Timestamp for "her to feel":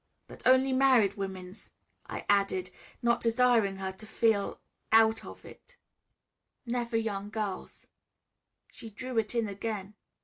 3.75-4.59